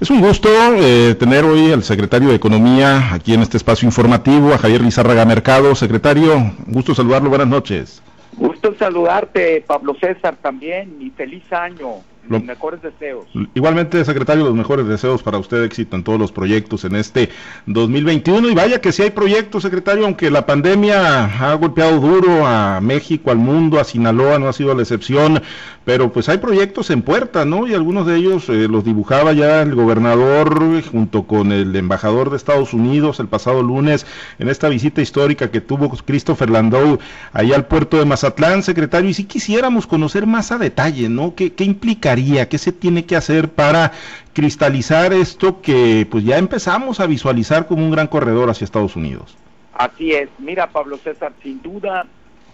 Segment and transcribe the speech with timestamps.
[0.00, 0.48] Es un gusto
[0.78, 5.26] eh, tener hoy al secretario de Economía aquí en este espacio informativo, a Javier Lizárraga
[5.26, 5.74] Mercado.
[5.74, 8.02] Secretario, gusto saludarlo, buenas noches.
[8.32, 11.96] Gusto saludarte, Pablo César, también, y feliz año.
[12.30, 13.26] Los mejores deseos.
[13.54, 17.28] Igualmente, secretario, los mejores deseos para usted, éxito en todos los proyectos en este
[17.66, 18.48] 2021.
[18.50, 23.32] Y vaya que si hay proyectos, secretario, aunque la pandemia ha golpeado duro a México,
[23.32, 25.42] al mundo, a Sinaloa, no ha sido la excepción,
[25.84, 27.66] pero pues hay proyectos en puerta, ¿no?
[27.66, 32.36] Y algunos de ellos eh, los dibujaba ya el gobernador junto con el embajador de
[32.36, 34.06] Estados Unidos el pasado lunes
[34.38, 37.00] en esta visita histórica que tuvo Christopher Landau
[37.32, 39.10] allá al puerto de Mazatlán, secretario.
[39.10, 41.34] Y si quisiéramos conocer más a detalle, ¿no?
[41.34, 42.19] ¿Qué, qué implicaría?
[42.48, 43.92] ¿Qué se tiene que hacer para
[44.32, 49.36] cristalizar esto que pues ya empezamos a visualizar como un gran corredor hacia Estados Unidos?
[49.74, 50.28] Así es.
[50.38, 52.06] Mira, Pablo César, sin duda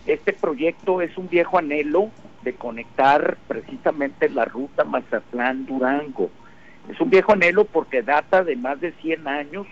[0.07, 2.11] este proyecto es un viejo anhelo
[2.43, 6.31] de conectar precisamente la ruta Mazatlán-Durango.
[6.89, 9.67] Es un viejo anhelo porque data de más de 100 años.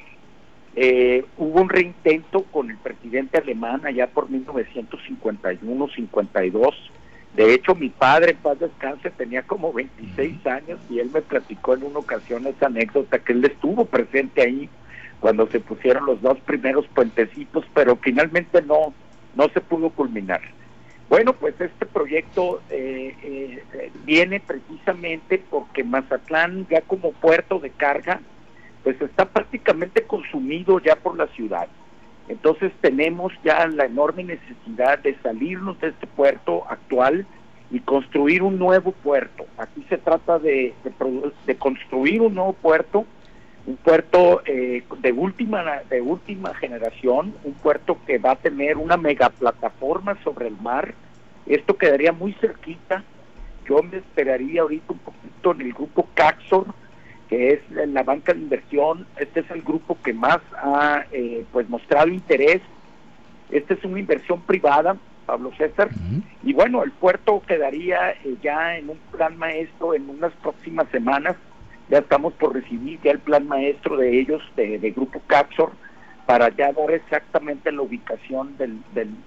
[0.74, 6.74] Eh, hubo un reintento con el presidente alemán allá por 1951-52
[7.34, 11.74] de hecho, mi padre, en paz descanse, tenía como 26 años y él me platicó
[11.74, 14.68] en una ocasión esa anécdota que él estuvo presente ahí
[15.18, 18.94] cuando se pusieron los dos primeros puentecitos, pero finalmente no,
[19.34, 20.42] no se pudo culminar.
[21.08, 28.20] Bueno, pues este proyecto eh, eh, viene precisamente porque Mazatlán ya como puerto de carga,
[28.84, 31.66] pues está prácticamente consumido ya por la ciudad.
[32.28, 37.26] Entonces tenemos ya la enorme necesidad de salirnos de este puerto actual
[37.70, 39.46] y construir un nuevo puerto.
[39.58, 40.74] Aquí se trata de,
[41.46, 43.04] de, construir un nuevo puerto,
[43.66, 48.96] un puerto eh, de última de última generación, un puerto que va a tener una
[48.96, 50.94] megaplataforma sobre el mar.
[51.46, 53.02] Esto quedaría muy cerquita.
[53.68, 56.66] Yo me esperaría ahorita un poquito en el grupo Caxor,
[57.34, 59.06] que es la banca de inversión.
[59.16, 62.60] Este es el grupo que más ha eh, pues mostrado interés.
[63.50, 65.88] Esta es una inversión privada, Pablo César.
[66.44, 71.34] Y bueno, el puerto quedaría eh, ya en un plan maestro en unas próximas semanas.
[71.90, 75.72] Ya estamos por recibir ya el plan maestro de ellos, de, Grupo Capsor,
[76.26, 78.78] para ya dar exactamente la ubicación del,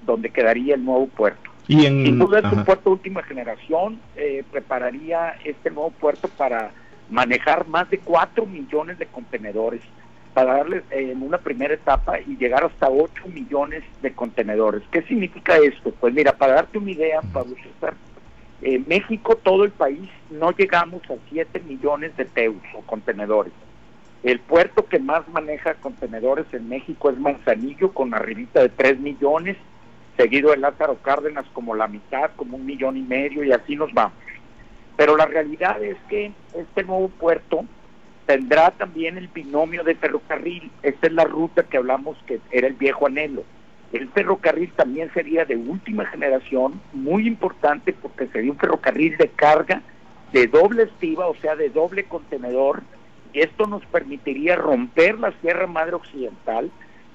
[0.05, 1.51] donde quedaría el nuevo puerto.
[1.67, 3.99] Y en, Sin duda es un puerto de última generación.
[4.15, 6.71] Eh, prepararía este nuevo puerto para
[7.09, 9.81] manejar más de 4 millones de contenedores
[10.33, 14.83] para darles eh, en una primera etapa y llegar hasta 8 millones de contenedores.
[14.91, 15.91] ¿Qué significa esto?
[15.99, 17.95] Pues mira, para darte una idea, Pablo César,
[18.61, 23.53] en México, todo el país, no llegamos a 7 millones de teus o contenedores.
[24.23, 29.57] El puerto que más maneja contenedores en México es Manzanillo, con arribita de 3 millones,
[30.17, 33.93] seguido de Lázaro Cárdenas como la mitad, como un millón y medio, y así nos
[33.93, 34.17] vamos.
[34.97, 37.63] Pero la realidad es que este nuevo puerto
[38.25, 40.69] tendrá también el binomio de ferrocarril.
[40.83, 43.43] Esta es la ruta que hablamos que era el viejo anhelo.
[43.93, 49.81] El ferrocarril también sería de última generación, muy importante porque sería un ferrocarril de carga
[50.33, 52.83] de doble estiva, o sea, de doble contenedor,
[53.31, 56.69] y esto nos permitiría romper la Sierra Madre Occidental.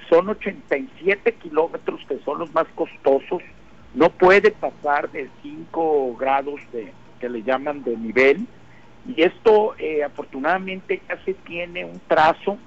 [0.09, 3.43] Son 87 kilómetros que son los más costosos,
[3.95, 6.93] no puede pasar de 5 grados de,
[7.23, 8.49] que le llaman de nivel.
[9.07, 12.59] Y esto eh, afortunadamente ya se tiene un trazo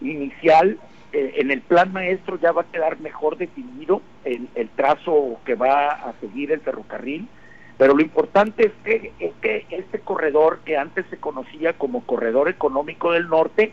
[0.00, 0.78] inicial.
[1.12, 5.88] Eh, en el plan maestro ya va a quedar mejor definido el, trazo que va
[5.88, 7.26] a seguir el ferrocarril.
[7.78, 12.48] Pero lo importante es que, es que este corredor que antes se conocía como Corredor
[12.48, 13.72] Económico del Norte,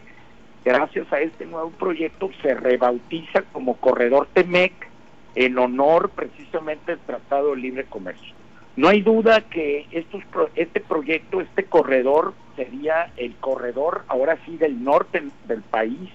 [0.65, 4.73] gracias a este nuevo proyecto se rebautiza como Corredor Temec
[5.35, 8.42] en honor precisamente del Tratado de Libre Comercio.
[8.75, 10.23] No hay duda que estos,
[10.55, 16.09] este proyecto, este corredor, sería el corredor ahora sí del norte del país,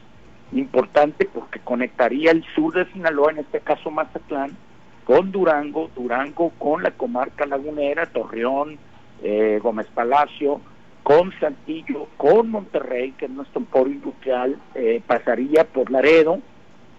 [0.52, 4.56] importante porque conectaría el sur de Sinaloa, en este caso Mazatlán,
[5.04, 8.78] con Durango, Durango con la comarca lagunera, Torreón,
[9.22, 10.60] eh, Gómez Palacio,
[11.02, 16.40] con Santillo, con Monterrey, que es nuestro emporio industrial, eh, pasaría por Laredo,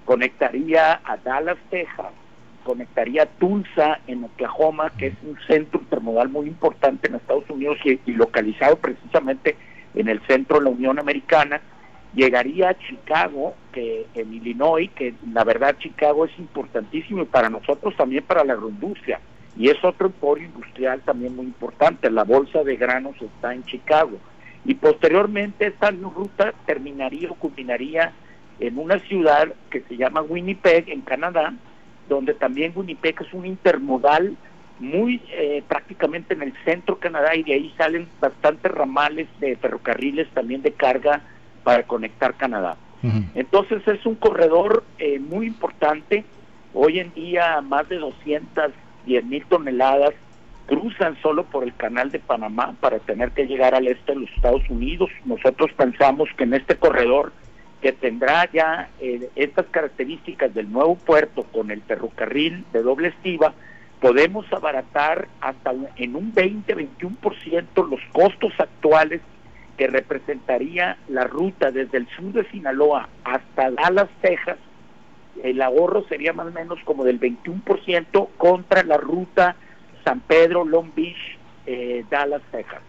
[0.05, 2.13] conectaría a Dallas, Texas,
[2.63, 7.99] conectaría Tulsa en Oklahoma, que es un centro intermodal muy importante en Estados Unidos y,
[8.11, 9.55] localizado precisamente
[9.95, 11.61] en el centro de la Unión Americana,
[12.13, 17.95] llegaría a Chicago, que en Illinois, que la verdad Chicago es importantísimo y para nosotros
[17.95, 19.19] también para la agroindustria,
[19.57, 24.17] y es otro emporio industrial también muy importante, la bolsa de granos está en Chicago,
[24.65, 28.13] y posteriormente esta ruta terminaría o culminaría
[28.59, 31.53] en una ciudad que se llama Winnipeg, en Canadá,
[32.09, 34.35] donde también Winnipeg es un intermodal
[34.79, 39.55] muy eh, prácticamente en el centro de Canadá y de ahí salen bastantes ramales de
[39.57, 41.21] ferrocarriles también de carga
[41.63, 42.77] para conectar Canadá.
[43.33, 46.25] Entonces es un corredor eh, muy importante.
[46.73, 50.13] Hoy en día más de 210 mil toneladas
[50.67, 54.29] cruzan solo por el canal de Panamá para tener que llegar al este de los
[54.31, 55.09] Estados Unidos.
[55.25, 57.31] Nosotros pensamos que en este corredor
[57.81, 63.53] que tendrá ya eh, estas características del nuevo puerto con el ferrocarril de doble estiva,
[64.01, 69.21] podemos abaratar hasta en un 20-21% los costos actuales
[69.77, 74.57] que representaría la ruta desde el sur de Sinaloa hasta Dallas, Texas.
[75.41, 79.55] El ahorro sería más o menos como del 21% contra la ruta
[80.03, 82.81] San Pedro, Long Beach, eh, Dallas, Texas.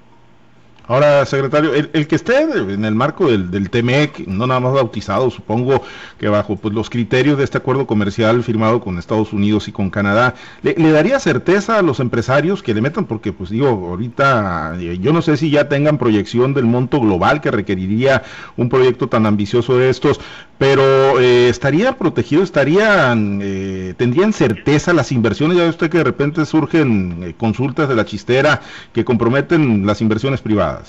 [0.90, 5.30] Ahora, secretario, el, que esté en el marco del, del, TMEC, no nada más bautizado,
[5.30, 5.82] supongo
[6.18, 9.90] que bajo pues, los criterios de este acuerdo comercial firmado con Estados Unidos y con
[9.90, 13.04] Canadá, ¿le, daría certeza a los empresarios que le metan?
[13.04, 17.40] Porque, pues digo, ahorita eh, yo no sé si ya tengan proyección del monto global
[17.40, 18.24] que requeriría
[18.56, 20.18] un proyecto tan ambicioso de estos,
[20.58, 25.56] pero eh, estaría protegido, estarían, eh, tendrían certeza las inversiones.
[25.56, 28.60] Ya ve usted que de repente surgen consultas de la chistera
[28.92, 30.79] que comprometen las inversiones privadas.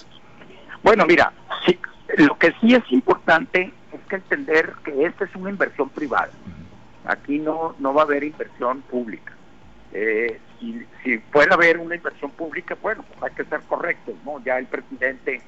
[0.83, 1.31] Bueno, mira,
[1.65, 1.77] sí,
[2.17, 6.31] lo que sí es importante es que entender que esta es una inversión privada.
[7.05, 9.33] Aquí no, no va a haber inversión pública.
[9.93, 14.41] Eh, si, si fuera haber una inversión pública, bueno, pues hay que ser correctos, ¿no?
[14.43, 15.41] Ya el presidente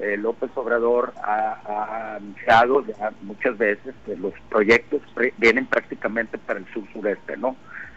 [0.00, 5.02] eh, López Obrador ha, anunciado ya muchas veces que los proyectos
[5.36, 7.56] vienen prácticamente para el sur-sureste, ¿no?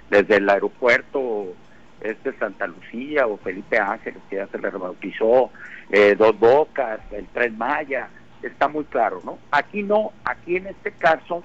[0.09, 1.53] Desde el aeropuerto
[2.03, 5.49] este Santa Lucía o Felipe Ángeles, que ya se le rebautizó,
[5.89, 8.09] eh, Dos Bocas, el Tren Maya,
[8.41, 9.39] está muy claro, ¿no?
[9.51, 11.43] Aquí no, aquí en este caso,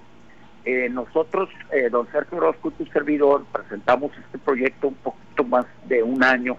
[0.64, 6.02] eh, nosotros, eh, don Sergio Orozco, tu servidor, presentamos este proyecto un poquito más de
[6.02, 6.56] un año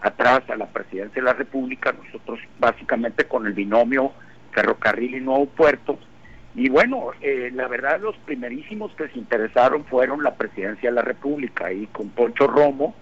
[0.00, 4.12] atrás a la presidencia de la República, nosotros básicamente con el binomio
[4.52, 5.98] ferrocarril y nuevo puerto,
[6.54, 7.10] y bueno,
[7.52, 12.08] la verdad los primerísimos que se interesaron fueron la presidencia de la República y con
[12.08, 12.94] Poncho Romo,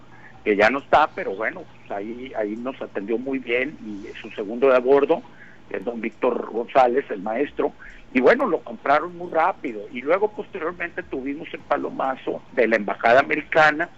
[0.43, 4.29] que ya no está, pero bueno, pues ahí, ahí nos atendió muy bien y su
[4.31, 5.21] segundo de a bordo,
[5.69, 7.73] es don Víctor González, el maestro,
[8.13, 9.81] y bueno, lo compraron muy rápido.
[9.91, 13.89] Y luego posteriormente tuvimos el palomazo de la Embajada Americana,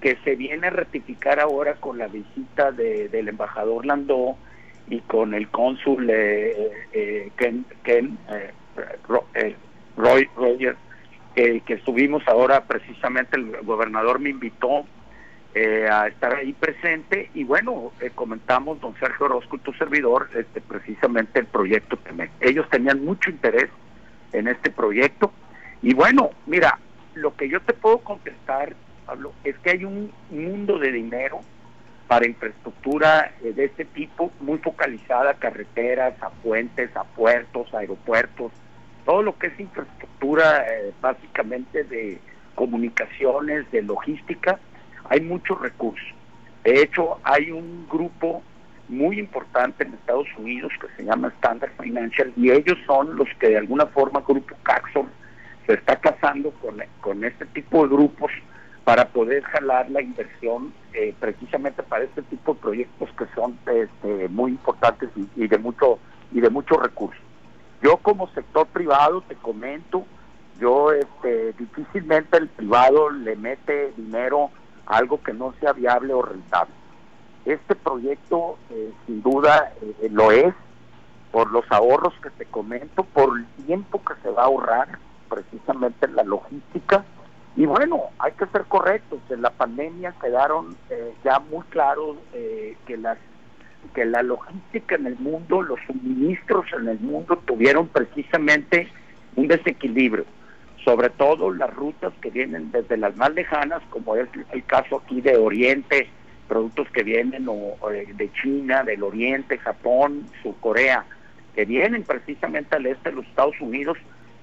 [0.00, 4.36] que se viene a ratificar ahora con la visita de, del embajador Landó
[4.88, 9.56] y con el cónsul eh, eh, Ken, Ken eh,
[9.96, 10.76] Roy Roger,
[11.34, 14.86] que estuvimos ahora precisamente, el gobernador me invitó
[15.60, 20.30] eh, a estar ahí presente y bueno, eh, comentamos don Sergio Orozco y tu servidor
[20.36, 22.30] este, precisamente el proyecto TEMEC.
[22.38, 23.68] Ellos tenían mucho interés
[24.32, 25.32] en este proyecto
[25.82, 26.78] y bueno, mira,
[27.14, 31.40] lo que yo te puedo contestar, Pablo, es que hay un mundo de dinero
[32.06, 38.52] para infraestructura eh, de este tipo, muy focalizada a carreteras, a puentes, a puertos, aeropuertos,
[39.04, 40.64] todo lo que es infraestructura
[41.00, 42.20] básicamente de
[42.54, 44.60] comunicaciones, de logística,
[45.08, 46.06] hay muchos recursos.
[46.64, 48.42] De hecho, hay un grupo
[48.88, 53.48] muy importante en Estados Unidos que se llama Standard Financial y ellos son los que
[53.48, 55.08] de alguna forma, Grupo Caxon,
[55.66, 58.32] se está casando con, con este tipo de grupos
[58.84, 64.28] para poder jalar la inversión eh, precisamente para este tipo de proyectos que son este,
[64.30, 65.98] muy importantes y, de mucho
[66.32, 67.20] y de muchos recursos.
[67.82, 70.06] Yo como sector privado te comento,
[70.58, 74.50] yo este, difícilmente el privado le mete dinero
[74.88, 76.74] algo que no sea viable o rentable.
[77.44, 80.54] Este proyecto eh, sin duda eh, lo es
[81.30, 86.06] por los ahorros que te comento, por el tiempo que se va a ahorrar precisamente
[86.06, 87.04] en la logística.
[87.54, 92.96] Y bueno, hay que ser correctos, en la pandemia quedaron eh, ya muy claros que
[92.96, 93.18] las
[93.94, 98.88] que la logística en el mundo, los suministros en el mundo tuvieron precisamente
[99.36, 100.24] un desequilibrio
[100.88, 105.20] sobre todo las rutas que vienen desde las más lejanas, como es el caso aquí
[105.20, 106.08] de Oriente,
[106.48, 107.46] productos que vienen
[107.92, 110.24] eh, de China, del Oriente, Japón,
[110.60, 111.04] Corea,
[111.54, 113.98] que vienen precisamente al este de los Estados Unidos,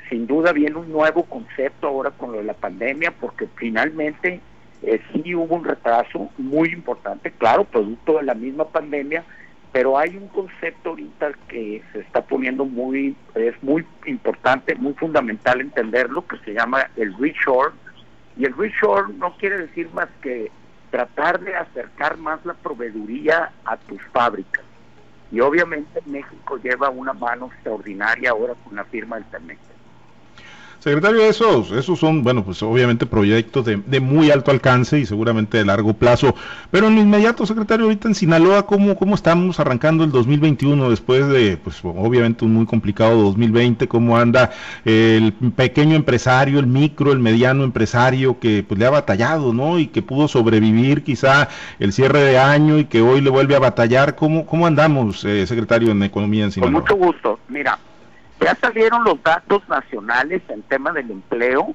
[0.07, 4.39] sin duda viene un nuevo concepto ahora con lo de la pandemia, porque finalmente
[4.83, 9.23] eh, sí hubo un retraso muy importante, claro, producto de la misma pandemia,
[9.75, 15.59] pero hay un concepto ahorita que se está poniendo muy, es muy importante, muy fundamental
[15.59, 17.73] entenderlo, que se llama el reshore,
[18.37, 20.49] y el reshore no quiere decir más que
[20.91, 24.63] tratar de acercar más la proveeduría a tus fábricas.
[25.29, 29.59] Y obviamente México lleva una mano extraordinaria ahora con la firma del TEMEC.
[30.79, 35.57] Secretario, esos, esos son, bueno, pues obviamente proyectos de, de, muy alto alcance y seguramente
[35.57, 36.35] de largo plazo.
[36.71, 41.27] Pero en lo inmediato, secretario, ahorita en Sinaloa, ¿cómo, cómo estamos arrancando el 2021 después
[41.27, 43.87] de, pues obviamente un muy complicado 2020?
[43.87, 44.51] ¿Cómo anda
[44.83, 49.79] el pequeño empresario, el micro, el mediano empresario que pues le ha batallado, ¿no?
[49.79, 53.59] Y que pudo sobrevivir quizá el cierre de año y que hoy le vuelve a
[53.59, 54.15] batallar.
[54.15, 56.73] ¿Cómo, cómo andamos, eh, secretario, en economía en Sinaloa?
[56.73, 57.39] Con mucho gusto.
[57.47, 57.77] Mira,
[58.39, 61.73] ya salieron los datos nacionales en tema del empleo.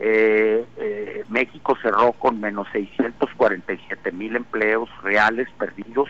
[0.00, 6.08] Eh, eh, México cerró con menos 647 mil empleos reales perdidos,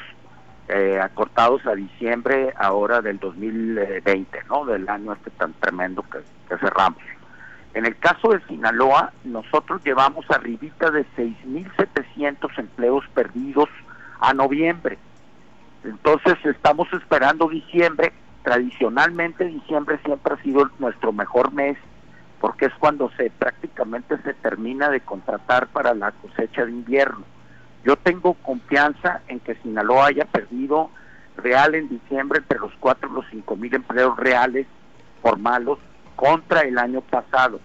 [0.68, 4.64] eh, acortados a diciembre ahora del 2020, ¿no?
[4.64, 6.18] Del año este tan tremendo que,
[6.48, 7.02] que cerramos.
[7.74, 13.68] En el caso de Sinaloa, nosotros llevamos arribita de 6.700 empleos perdidos
[14.20, 14.98] a noviembre.
[15.84, 21.76] Entonces estamos esperando diciembre tradicionalmente diciembre siempre ha sido nuestro mejor mes
[22.40, 27.24] porque es cuando se prácticamente se termina de contratar para la cosecha de invierno.
[27.84, 30.90] Yo tengo confianza en que Sinaloa haya perdido
[31.36, 34.66] real en diciembre entre los cuatro y los cinco mil empleos reales
[35.22, 35.78] formales
[36.16, 37.60] contra el año pasado.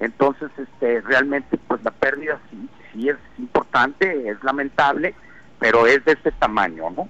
[0.00, 5.14] Entonces, este, realmente, pues la pérdida sí, sí es importante, es lamentable,
[5.58, 7.08] pero es de ese tamaño, ¿no?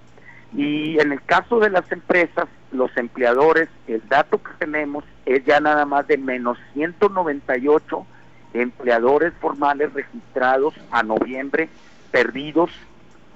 [0.52, 5.60] Y en el caso de las empresas, los empleadores, el dato que tenemos es ya
[5.60, 8.06] nada más de menos 198
[8.54, 11.68] empleadores formales registrados a noviembre,
[12.10, 12.70] perdidos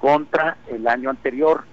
[0.00, 1.64] contra el año anterior.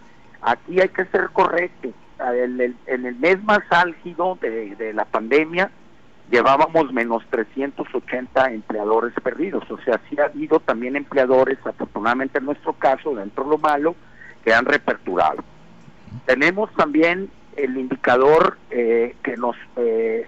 [0.42, 1.94] Aquí hay que ser correctos.
[2.38, 5.72] En el, mes más álgido de, de la pandemia
[6.30, 9.70] llevábamos menos 380 empleadores perdidos.
[9.70, 13.96] O sea, sí ha habido también empleadores, afortunadamente en nuestro caso, dentro de lo malo,
[14.44, 15.44] que han reaperturado.
[16.26, 20.28] Tenemos también el indicador eh, que nos eh,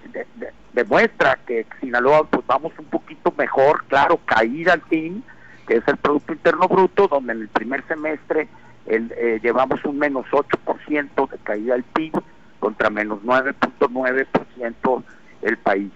[0.74, 5.24] demuestra que Sinaloa pues vamos un poquito mejor, claro, caída al fin,
[5.68, 8.48] que es el Producto Interno Bruto, donde en el primer semestre
[8.86, 12.14] el, eh, llevamos un menos 8% de caída al PIB
[12.60, 15.04] contra menos 9.9%
[15.42, 15.92] el país.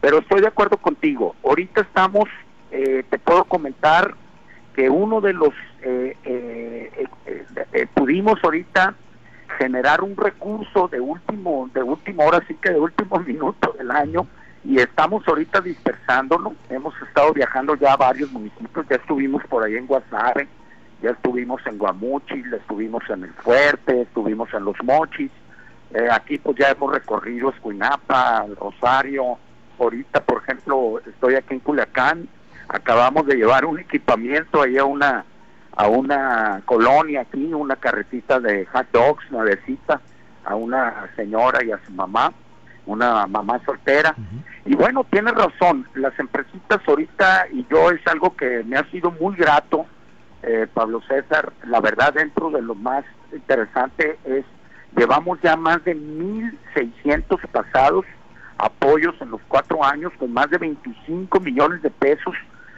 [0.00, 2.28] Pero estoy de acuerdo contigo, ahorita estamos,
[2.70, 4.14] te puedo comentar
[4.74, 5.54] que uno de los,
[7.94, 8.96] pudimos ahorita
[9.58, 14.26] generar un recurso de último, de última hora, sí que de último minuto del año,
[14.64, 16.54] y estamos ahorita dispersándonos.
[16.70, 20.48] Hemos estado viajando ya a varios municipios, ya estuvimos por ahí en Guasave,
[21.02, 25.30] ya estuvimos en Guamuchil, estuvimos en El Fuerte, estuvimos en Los Mochis,
[25.94, 29.38] eh, aquí pues ya hemos recorrido Escuinapa, Rosario,
[29.78, 32.28] ahorita por ejemplo estoy aquí en Culiacán,
[32.68, 35.24] acabamos de llevar un equipamiento ahí a una
[35.76, 40.00] a una colonia aquí, una carretita de hot dogs, nuevecita,
[40.44, 42.32] a una señora y a su mamá,
[42.86, 44.14] una mamá soltera.
[44.64, 49.10] Y bueno, tiene razón, las empresitas ahorita, y yo es algo que me ha sido
[49.12, 49.86] muy grato,
[50.42, 54.44] eh, Pablo César, la verdad dentro de lo más interesante es,
[54.96, 58.04] llevamos ya más de 1.600 pasados
[58.58, 62.34] apoyos en los cuatro años con más de 25 millones de pesos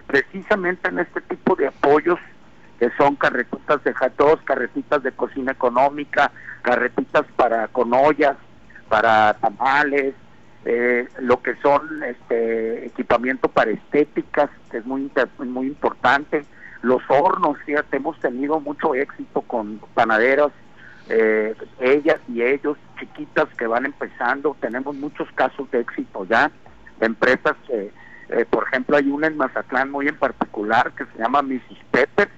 [0.07, 2.19] precisamente en este tipo de apoyos
[2.85, 8.37] que son carretitas de jatos, carretitas de cocina económica, carretitas para con ollas,
[8.91, 10.15] para tamales,
[10.67, 16.45] eh, lo que son este equipamiento para estéticas, que es muy muy importante,
[16.83, 20.53] los hornos, fíjate, hemos tenido mucho éxito con panaderas,
[21.09, 26.51] eh, ellas y ellos, chiquitas que van empezando, tenemos muchos casos de éxito ya,
[27.01, 27.91] empresas que,
[28.29, 31.79] eh, por ejemplo, hay una en Mazatlán muy en particular que se llama Mrs.
[31.91, 32.29] Pepper,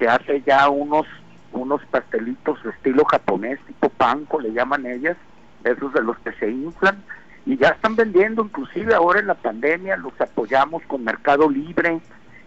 [0.00, 1.06] que hace ya unos
[1.52, 5.16] unos pastelitos de estilo japonés, tipo panko le llaman ellas,
[5.62, 7.02] esos de los que se inflan,
[7.44, 12.00] y ya están vendiendo, inclusive ahora en la pandemia los apoyamos con Mercado Libre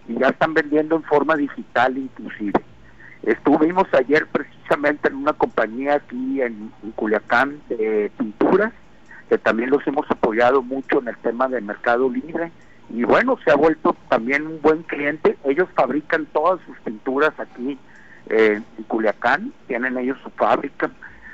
[0.08, 2.60] y ya están vendiendo en forma digital inclusive.
[3.22, 8.74] Estuvimos ayer precisamente en una compañía aquí en, en Culiacán de pinturas,
[9.30, 12.52] que también los hemos apoyado mucho en el tema de Mercado Libre,
[12.94, 15.36] y bueno, se ha vuelto también un buen cliente.
[15.46, 17.78] Ellos fabrican todas sus pinturas aquí
[18.30, 20.92] eh, en Culiacán, tienen ellos su fábrica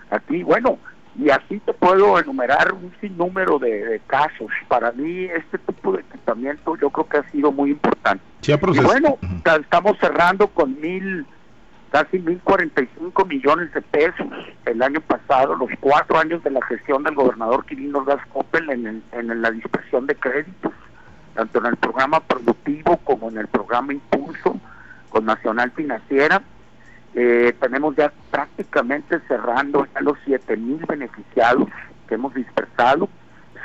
[0.09, 0.41] aquí.
[0.41, 0.79] Bueno,
[1.17, 4.47] y así te puedo enumerar un sinnúmero de, casos.
[4.69, 8.23] Para mí este tipo de equipamiento yo creo que ha sido muy importante.
[8.47, 9.17] y bueno,
[9.59, 11.25] estamos cerrando con mil,
[11.91, 14.27] casi mil cuarenta y cinco millones de pesos
[14.65, 18.21] el año pasado, los cuatro años de la gestión del gobernador Quirino Gas
[18.69, 20.71] en, en la dispersión de créditos
[21.39, 24.59] tanto en el programa productivo como en el programa Impulso
[25.07, 26.41] con Nacional Financiera.
[27.13, 31.69] Eh, tenemos ya prácticamente cerrando ya los 7 mil beneficiados
[32.09, 33.07] que hemos dispersado.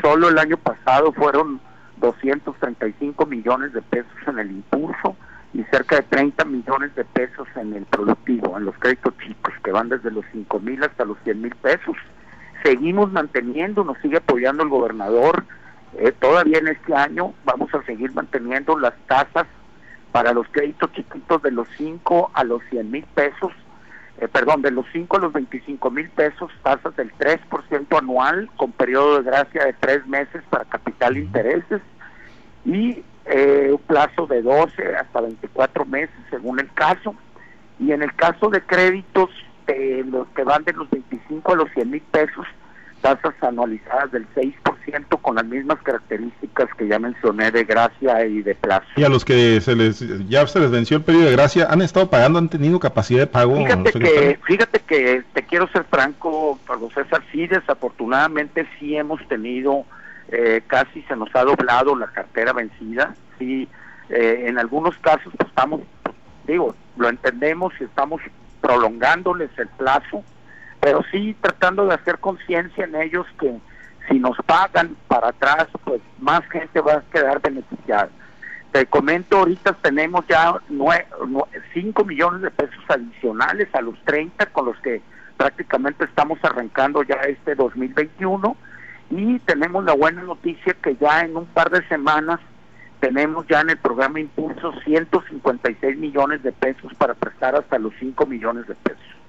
[0.00, 1.60] Solo el año pasado fueron
[1.96, 5.16] 235 millones de pesos en el impulso
[5.52, 9.72] y cerca de 30 millones de pesos en el productivo, en los créditos chicos, que
[9.72, 11.96] van desde los 5 mil hasta los 100 mil pesos.
[12.62, 15.44] Seguimos manteniendo, nos sigue apoyando el gobernador.
[15.96, 19.46] Eh, todavía en este año vamos a seguir manteniendo las tasas
[20.10, 23.52] para los créditos chiquitos de los 5 a los 100 mil pesos,
[24.20, 28.72] eh, perdón, de los 5 a los 25 mil pesos, tasas del 3% anual con
[28.72, 31.80] periodo de gracia de 3 meses para capital e intereses
[32.64, 37.14] y eh, un plazo de 12 hasta 24 meses según el caso.
[37.78, 39.30] Y en el caso de créditos,
[39.66, 42.46] eh, los que van de los 25 a los 100 mil pesos,
[43.04, 48.54] tasas anualizadas del 6% con las mismas características que ya mencioné de gracia y de
[48.54, 48.86] plazo.
[48.96, 51.82] Y a los que se les ya se les venció el periodo de gracia, ¿han
[51.82, 53.56] estado pagando, han tenido capacidad de pago?
[53.56, 59.84] Fíjate que, fíjate que te quiero ser franco, Pablo César, sí, desafortunadamente sí hemos tenido,
[60.28, 63.68] eh, casi se nos ha doblado la cartera vencida, sí,
[64.08, 65.82] eh, en algunos casos pues, estamos,
[66.46, 68.22] digo, lo entendemos y estamos
[68.62, 70.24] prolongándoles el plazo,
[70.84, 73.56] pero sí tratando de hacer conciencia en ellos que
[74.06, 78.10] si nos pagan para atrás, pues más gente va a quedar beneficiada.
[78.70, 80.60] Te comento, ahorita tenemos ya
[81.72, 85.00] 5 millones de pesos adicionales a los 30 con los que
[85.38, 88.54] prácticamente estamos arrancando ya este 2021
[89.08, 92.40] y tenemos la buena noticia que ya en un par de semanas
[93.00, 98.26] tenemos ya en el programa Impulso 156 millones de pesos para prestar hasta los 5
[98.26, 99.23] millones de pesos.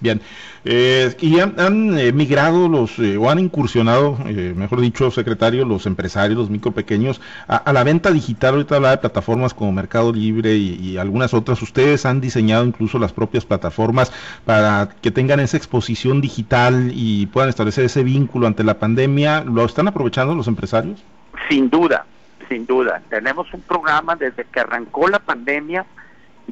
[0.00, 0.20] Bien,
[0.64, 4.16] eh, y han, eh, migrado los, eh, o han incursionado,
[4.54, 8.54] mejor dicho, secretario, los empresarios, los micro pequeños, a, la venta digital.
[8.54, 11.60] Ahorita hablaba de plataformas como Mercado Libre y, algunas otras.
[11.62, 14.12] Ustedes han diseñado incluso las propias plataformas
[14.44, 19.42] para que tengan esa exposición digital y puedan establecer ese vínculo ante la pandemia.
[19.44, 21.02] ¿Lo están aprovechando los empresarios?
[21.48, 22.06] Sin duda,
[22.48, 23.02] sin duda.
[23.08, 25.86] Tenemos un programa desde que arrancó la pandemia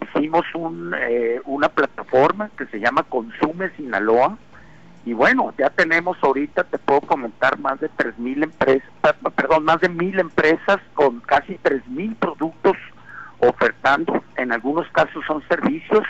[0.02, 4.38] hicimos un, eh, una plataforma que se llama Consume Sinaloa.
[5.04, 8.88] Y bueno, ya tenemos ahorita, te puedo comentar, más de tres mil empresas,
[9.34, 12.76] perdón, más de mil empresas con casi tres mil productos
[13.40, 16.04] ofertando, en algunos casos son servicios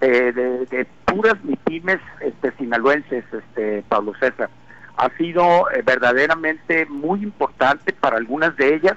[0.00, 0.32] eh,
[0.70, 4.50] de, puras MIPIMES este, sinaloenses, este, Pablo César.
[4.96, 8.96] Ha sido eh, verdaderamente muy importante para algunas de ellas,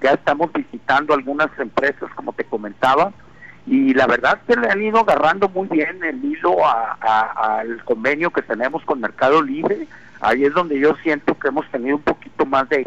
[0.00, 3.12] ya estamos visitando algunas empresas, como te comentaba,
[3.68, 8.42] y la verdad que le han ido agarrando muy bien el hilo al convenio que
[8.42, 9.86] tenemos con Mercado Libre.
[10.20, 12.86] Ahí es donde yo siento que hemos tenido un poquito más de...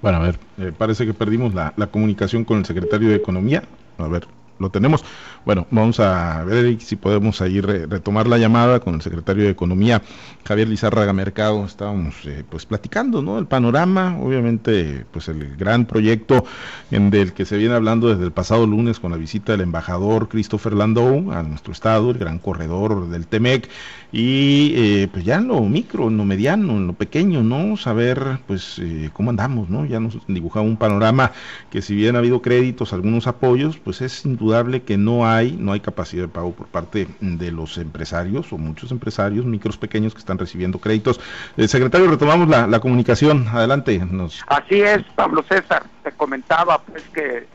[0.00, 3.64] Bueno, a ver, eh, parece que perdimos la comunicación con el secretario de Economía.
[3.98, 4.26] A ver,
[4.58, 5.04] lo tenemos.
[5.44, 10.02] Bueno, vamos a ver si podemos ahí retomar la llamada con el secretario de Economía,
[10.44, 11.64] Javier Lizárraga Mercado.
[11.64, 13.38] Estábamos eh, pues platicando, ¿no?
[13.38, 16.44] El panorama, obviamente, pues el gran proyecto
[16.90, 20.28] en del que se viene hablando desde el pasado lunes con la visita del embajador
[20.28, 23.68] Christopher Landau a nuestro estado, el gran corredor del TEMEC,
[24.12, 27.76] y eh, pues ya en lo micro, en lo mediano, en lo pequeño, ¿no?
[27.76, 29.84] Saber pues eh, cómo andamos, ¿no?
[29.84, 31.32] Ya nos dibujaba un panorama
[31.70, 35.72] que si bien ha habido créditos, algunos apoyos, pues es indudable que no hay, no
[35.72, 40.18] hay capacidad de pago por parte de los empresarios o muchos empresarios, micros pequeños que
[40.18, 41.18] están recibiendo créditos.
[41.56, 43.48] Eh, secretario, retomamos la, la comunicación.
[43.48, 43.98] Adelante.
[43.98, 44.42] Nos...
[44.46, 47.46] Así es, Pablo César, te comentaba pues que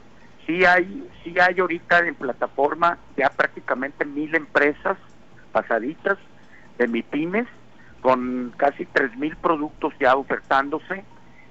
[0.47, 4.97] sí hay, sí hay ahorita en plataforma ya prácticamente mil empresas
[5.51, 6.17] pasaditas
[6.79, 7.47] de MIPIMES,
[8.01, 11.03] con casi 3.000 productos ya ofertándose.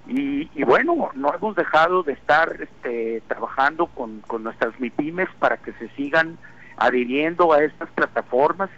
[0.08, 5.88] Y, bueno, no hemos dejado de estar este, trabajando con, nuestras MIPIMES para que se
[5.90, 6.38] sigan
[6.78, 8.70] adhiriendo a estas plataformas.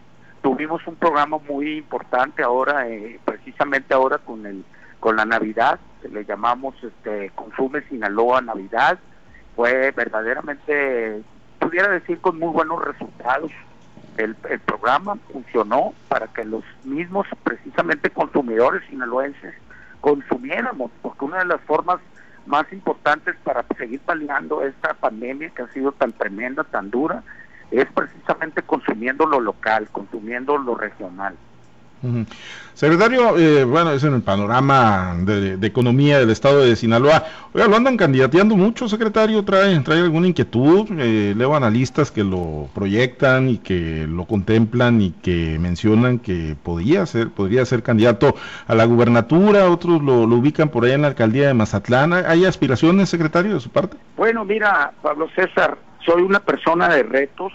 [0.42, 4.64] Tuvimos un programa muy importante ahora, eh, precisamente ahora con el
[5.00, 8.98] con la Navidad, le llamamos este, Consume Sinaloa Navidad.
[9.56, 11.22] Fue verdaderamente,
[11.58, 13.50] pudiera decir, con muy buenos resultados
[14.16, 19.54] el, programa funcionó para que los mismos, precisamente consumidores sinaloenses,
[20.00, 22.00] consumiéramos, porque una de las formas
[22.46, 27.22] más importantes para seguir paliando esta pandemia que ha sido tan tremenda, tan dura,
[27.70, 31.36] es precisamente consumiendo lo local, consumiendo lo regional.
[32.80, 37.24] Secretario, eh, bueno, es en el panorama de, economía del estado de Sinaloa.
[37.52, 39.44] Oiga, lo andan candidateando mucho, secretario.
[39.44, 40.88] ¿Trae, trae alguna inquietud?
[40.98, 47.04] Eh, leo analistas que lo proyectan y que lo contemplan y que mencionan que podría
[47.04, 48.34] ser, podría ser candidato
[48.66, 49.68] a la gubernatura.
[49.68, 52.14] Otros lo, ubican por ahí en la alcaldía de Mazatlán.
[52.14, 53.98] ¿Hay aspiraciones, secretario, de su parte?
[54.16, 57.52] Bueno, mira, Pablo César, soy una persona de retos.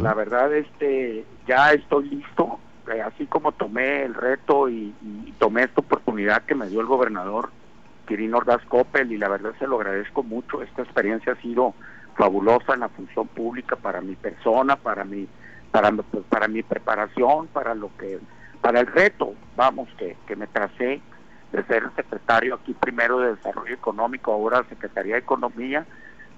[0.00, 2.60] La verdad, este, ya estoy listo
[3.04, 4.94] así como tomé el reto y,
[5.38, 7.50] tomé esta oportunidad que me dio el gobernador
[8.06, 10.62] Quirino Ordaz Coppel, y la verdad se lo agradezco mucho.
[10.62, 11.74] Esta experiencia ha sido
[12.16, 15.28] fabulosa en la función pública para mi persona, para mi,
[15.70, 15.92] para,
[16.28, 18.18] para mi preparación, para lo que,
[18.60, 21.00] para el reto, vamos, que, que me tracé
[21.52, 25.86] de ser secretario aquí primero de Desarrollo Económico, ahora Secretaría de Economía.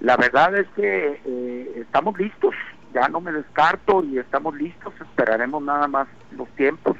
[0.00, 2.54] La verdad es que eh, estamos listos,
[2.94, 6.96] ya no me descarto y estamos listos, esperaremos nada más los tiempos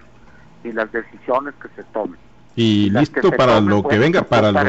[0.65, 2.19] y las decisiones que se tomen.
[2.57, 4.61] Y, listo para lo que venga, para lo,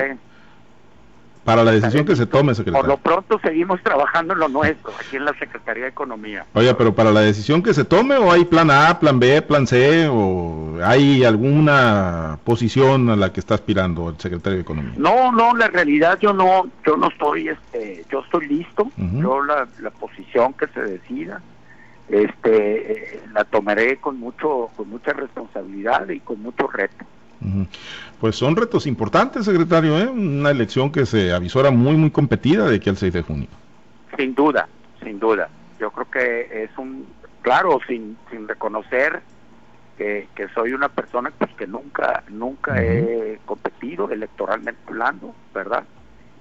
[1.43, 2.82] para la decisión que se tome, secretario.
[2.82, 6.45] Por lo pronto seguimos trabajando en lo nuestro, aquí en la Secretaría de Economía.
[6.54, 9.65] Oye, pero para la decisión que se tome, ¿o hay plan A, plan B, plan
[9.65, 14.93] C, o hay alguna posición a la que está aspirando el secretario de Economía?
[14.97, 19.67] No, no, la realidad yo no, yo no estoy, este, yo estoy listo, yo la,
[19.80, 21.41] la posición que se decida,
[22.10, 27.06] este, eh, la tomaré con mucho, con mucha responsabilidad y con mucho reto.
[28.19, 30.08] Pues son retos importantes, secretario, ¿eh?
[30.08, 33.47] una elección que se avisora muy, muy competida de aquí al 6 de junio.
[34.17, 34.67] Sin duda,
[35.04, 35.49] sin duda.
[35.80, 37.08] Yo creo que es un,
[37.41, 39.21] claro, sin, sin reconocer
[39.97, 45.84] que, soy una persona pues, que nunca, nunca he competido electoralmente hablando, ¿verdad?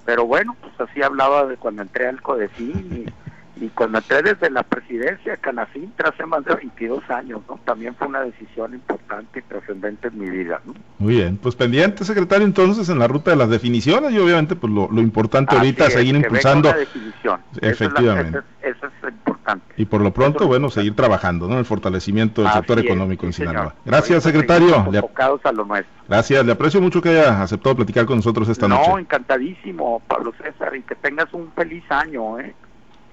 [0.06, 3.12] Pero bueno, pues así hablaba de cuando entré al CODECIN
[3.56, 7.58] y cuando entré desde la presidencia, Canacintra hace más de 22 años, ¿no?
[7.64, 10.74] También fue una decisión importante y trascendente en mi vida, ¿no?
[10.98, 14.72] Muy bien, pues pendiente, secretario, entonces en la ruta de las definiciones y obviamente pues
[14.72, 16.72] lo, importante ahorita es seguir impulsando.
[16.72, 17.40] definición.
[17.60, 18.38] Efectivamente.
[18.62, 19.74] Eso es, importante.
[19.76, 21.58] Y por lo pronto, bueno, seguir trabajando, ¿no?
[21.58, 23.74] El fortalecimiento del sector económico en Sinaloa.
[23.84, 24.76] Gracias, secretario.
[24.76, 25.92] Enfocados a lo nuestro.
[26.08, 28.90] Gracias, le aprecio mucho que haya aceptado platicar con nosotros esta noche.
[28.90, 32.54] No, encantadísimo, Pablo César, y que tengas un feliz año, ¿eh?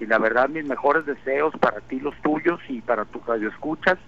[0.00, 3.98] Y la verdad mis mejores deseos para ti, los tuyos y para tus radioescuchas.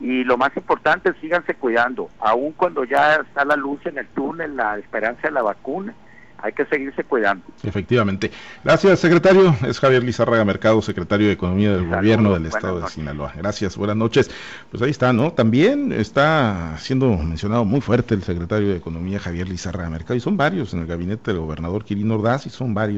[0.00, 4.56] Y lo más importante, síganse cuidando, aun cuando ya está la luz en el túnel,
[4.56, 5.92] la esperanza de la vacuna,
[6.40, 7.44] hay que seguirse cuidando.
[7.64, 8.30] Efectivamente.
[8.62, 9.54] Gracias, secretario.
[9.66, 13.32] Es Javier Lizarraga Mercado, secretario de Economía del Gobierno del Estado de Sinaloa.
[13.36, 14.30] Gracias, buenas noches.
[14.70, 15.32] Pues ahí está, ¿no?
[15.32, 20.36] También está siendo mencionado muy fuerte el secretario de Economía, Javier Lizarraga Mercado, y son
[20.36, 22.96] varios en el gabinete del gobernador Quirino Ordaz, y son varios.